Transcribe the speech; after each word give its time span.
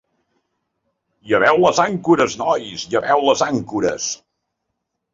Lleveu 1.33 1.61
les 1.67 1.83
àncores, 1.85 2.39
nois, 2.41 2.89
lleveu 2.97 3.25
les 3.31 3.47
àncores. 3.53 4.13